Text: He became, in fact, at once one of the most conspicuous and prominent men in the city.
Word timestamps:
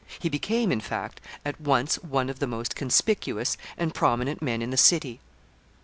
He 0.17 0.29
became, 0.29 0.71
in 0.71 0.81
fact, 0.81 1.21
at 1.45 1.61
once 1.61 1.97
one 1.97 2.27
of 2.31 2.39
the 2.39 2.47
most 2.47 2.75
conspicuous 2.75 3.55
and 3.77 3.93
prominent 3.93 4.41
men 4.41 4.63
in 4.63 4.71
the 4.71 4.75
city. 4.75 5.19